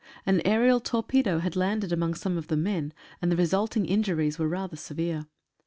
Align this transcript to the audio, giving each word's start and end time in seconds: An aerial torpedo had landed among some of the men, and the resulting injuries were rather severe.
An 0.25 0.41
aerial 0.45 0.79
torpedo 0.79 1.37
had 1.37 1.55
landed 1.55 1.91
among 1.93 2.15
some 2.15 2.35
of 2.35 2.47
the 2.47 2.57
men, 2.57 2.91
and 3.21 3.31
the 3.31 3.35
resulting 3.35 3.85
injuries 3.85 4.39
were 4.39 4.47
rather 4.47 4.75
severe. 4.75 5.27